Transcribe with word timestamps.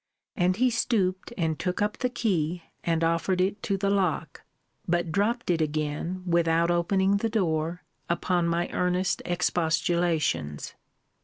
And 0.35 0.55
he 0.55 0.71
stooped 0.71 1.31
and 1.37 1.59
took 1.59 1.79
up 1.79 1.99
the 1.99 2.09
key; 2.09 2.63
and 2.83 3.03
offered 3.03 3.39
it 3.39 3.61
to 3.61 3.77
the 3.77 3.91
lock; 3.91 4.41
but 4.87 5.11
dropped 5.11 5.51
it 5.51 5.61
again, 5.61 6.23
without 6.25 6.71
opening 6.71 7.17
the 7.17 7.29
door, 7.29 7.83
upon 8.09 8.47
my 8.47 8.67
earnest 8.71 9.21
expostulations. 9.25 10.73